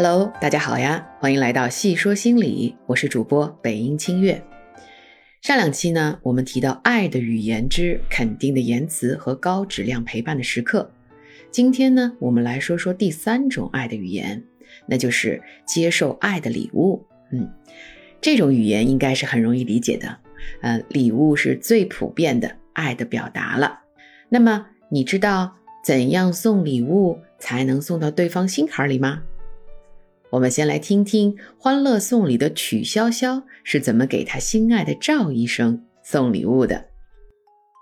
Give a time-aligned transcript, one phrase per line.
[0.00, 4.40] Hello，大家好呀，欢迎来到细说心理，我是主播北音清月。
[5.42, 10.88] 上两期呢，我们提到爱的语言之肯定的言辞和高质量陪伴的时刻。
[11.50, 14.40] 今天呢，我们来说说第三种爱的语言，
[14.86, 17.04] 那就是接受爱的礼物。
[17.32, 17.50] 嗯，
[18.20, 20.16] 这种语言应该是很容易理解的。
[20.60, 23.80] 呃，礼物是最普遍的爱的表达了。
[24.28, 29.24] 那么，你知道怎样送礼物才能送到对方心坎里吗？
[30.30, 36.88] 我们先来听听《欢乐颂》里的曲筱绡是怎么给他心爱的赵医生送礼物的。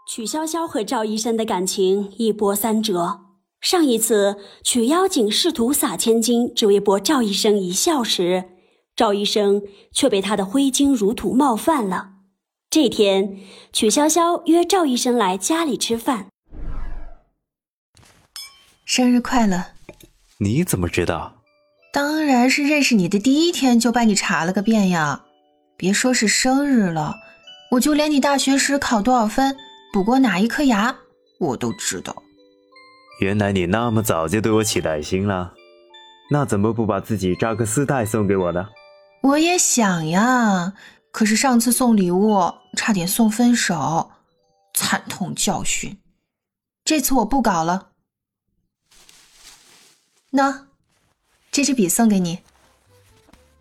[0.09, 3.23] 曲筱绡和赵医生的感情一波三折。
[3.61, 8.45] 上一次曲妖精试图撒千金，只为博赵医生一笑时，
[8.95, 12.11] 赵医生却被他的挥金如土冒犯了。
[12.71, 13.39] 这天，
[13.73, 16.29] 曲筱绡约赵医生来家里吃饭。
[18.85, 19.73] 生日快乐！
[20.39, 21.43] 你怎么知道？
[21.97, 25.25] 当然是认识你的第一天就把你查了个遍呀！
[25.79, 27.15] 别说是生日了，
[27.71, 29.57] 我就连你大学时考多少分、
[29.95, 30.95] 补过哪一颗牙，
[31.39, 32.15] 我都知道。
[33.23, 35.55] 原来你那么早就对我起歹心了，
[36.31, 38.69] 那怎么不把自己扎个丝带送给我呢？
[39.23, 40.75] 我也想呀，
[41.11, 44.11] 可是上次送礼物差点送分手，
[44.75, 45.97] 惨痛教训。
[46.85, 47.93] 这次我不搞了。
[50.33, 50.67] 那。
[51.57, 52.39] 这支笔送给你，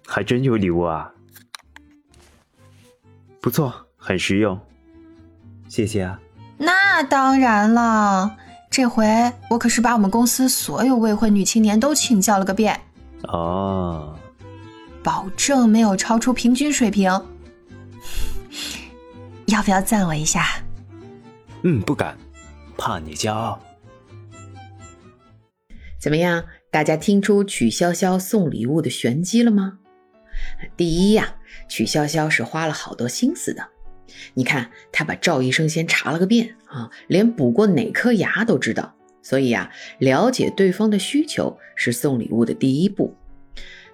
[0.05, 1.13] 还真有礼物啊！
[3.39, 4.59] 不错，很实用，
[5.69, 6.19] 谢谢啊。
[6.57, 8.35] 那当然了，
[8.69, 12.77] 这回我可是把我们公司所有未婚女青年都请教了个遍。
[13.29, 14.19] 哦，
[15.01, 17.09] 保证没有超出平均水平。
[19.45, 20.45] 要不要赞我一下？
[21.63, 22.17] 嗯，不敢，
[22.77, 23.57] 怕你骄傲。
[25.97, 26.43] 怎么样？
[26.75, 29.79] 大家听出曲筱绡送礼物的玄机了吗？
[30.75, 31.37] 第一呀，
[31.69, 33.65] 曲筱绡是花了好多心思的。
[34.33, 38.93] 你看，她把赵医生先查了个遍啊，连补过哪颗牙都知道。
[39.21, 43.15] 所以呀，了解对方的需求是送礼物的第一步。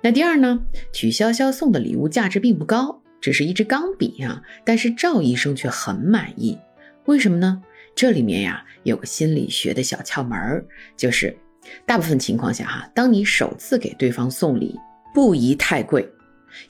[0.01, 0.63] 那第二呢？
[0.91, 6.57] 曲筱绡送的礼物价值并不高，只是一支钢笔啊，但是赵医生却很满意。
[7.05, 7.61] 为什么呢？
[7.93, 10.65] 这里面呀有个心理学的小窍门儿，
[10.97, 11.37] 就是。
[11.85, 14.79] 大部分情况下，哈，当你首次给对方送礼，
[15.13, 16.07] 不宜太贵，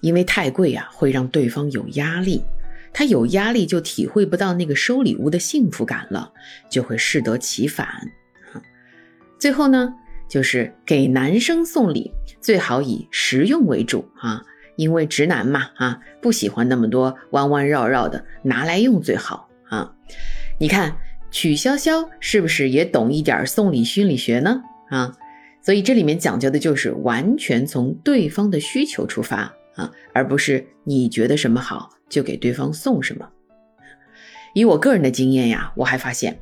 [0.01, 2.43] 因为太贵呀会让对方有压力，
[2.93, 6.31] 他有压力就体会不到那个收礼物的幸福感了，
[6.69, 7.87] 就会适得其反。
[9.39, 9.93] 最后呢，
[10.29, 14.43] 就是给男生送礼最好以实用为主啊，
[14.75, 19.93] 因为直男嘛，啊，不喜欢那么多弯弯绕绕的，拿来用最好啊。
[20.59, 20.95] 你看
[21.31, 24.61] 曲筱绡是不是也懂一点送礼心理学呢？
[24.91, 25.11] 啊，
[25.61, 33.27] 所以这里面讲究的就是完全从对方的需求出发啊，而不是你觉得什么好就给对方送什么。
[34.53, 36.37] 以我个人的经验呀，我还发现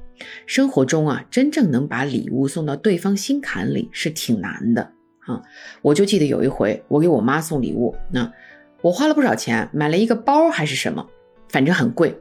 [0.47, 4.91] 生活中啊，真正能把礼物送到对方心坎里是挺难的
[5.27, 5.43] 啊。
[5.83, 8.33] 我就记得有一回，我给我妈送礼物，那
[8.81, 11.07] 我花了不少钱买了一个包还是什么，
[11.49, 12.17] 反正很贵。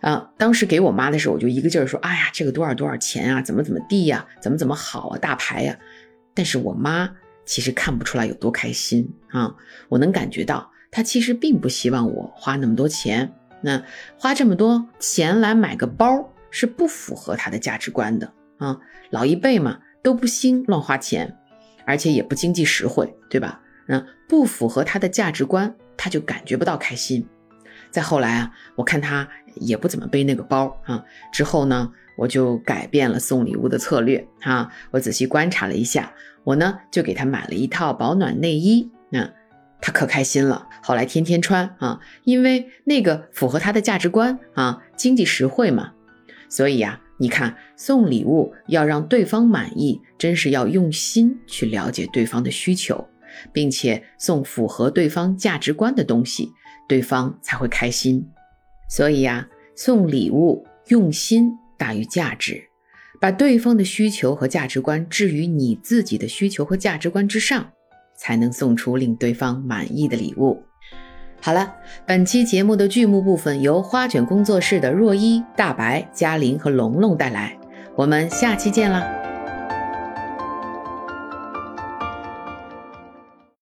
[0.00, 3.42] 啊，当时给我妈的时候，我就一个劲儿说：“哎呀，这个多少多少钱啊？
[3.42, 4.24] 怎么怎么地呀？
[4.40, 5.18] 怎么怎么好啊？
[5.18, 5.76] 大牌呀！”
[6.34, 7.10] 但是我妈
[7.44, 9.56] 其实看不出来有多开心啊，
[9.88, 13.32] 我能感觉到她其实并不希望我花那么多钱。
[13.60, 13.82] 那
[14.16, 18.78] 花这么多钱来买个包是不符合她的价值观的啊。
[19.10, 21.36] 老一辈嘛都不兴乱花钱，
[21.84, 23.60] 而且也不经济实惠，对吧？
[23.88, 27.26] 那，不符合她的价值观，她就感觉不到开心。
[27.90, 31.04] 再后来啊，我看他也不怎么背那个包啊。
[31.32, 34.72] 之后呢，我就改变了送礼物的策略啊。
[34.90, 36.12] 我仔细观察了一下，
[36.44, 39.30] 我呢就给他买了一套保暖内衣，那
[39.80, 40.68] 他可开心了。
[40.82, 45.92] 后来天天穿啊，因为那个符合他的价值观啊，经济实惠嘛。
[46.48, 53.08] 所以呀，你看送礼物要让对方满意，真是要用心去了解对方的需求，
[53.52, 56.52] 并且送符合对方价值观的东西。
[56.88, 58.26] 对方才会开心，
[58.88, 59.46] 所以呀，
[59.76, 62.60] 送礼物用心大于价值，
[63.20, 67.68] 把对方的需求和价值观置于你自己的需求和价值观之上，
[68.16, 70.62] 才能送出令对方满意的礼物。
[71.40, 71.72] 好了，
[72.06, 77.56] 本期节目的剧目部分由花卷工作室的若依、大白、嘉玲和龙龙带来，
[77.94, 79.17] 我们下期见啦！